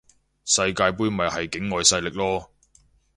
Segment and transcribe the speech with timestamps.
[0.45, 2.47] 世界盃咪係境外勢力囉